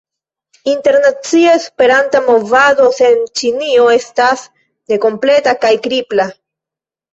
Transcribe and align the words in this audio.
Internacia 0.71 1.51
Esperanta 1.57 2.21
movado 2.29 2.89
sen 3.01 3.21
Ĉinio 3.43 3.87
estas 3.99 4.49
nekompleta 4.95 5.57
kaj 5.63 5.75
kripla. 5.87 6.29